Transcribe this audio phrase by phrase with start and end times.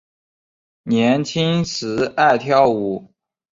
[0.81, 3.13] 年轻时爱跳舞。